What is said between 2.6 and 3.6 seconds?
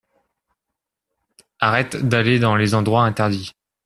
endroits interdits.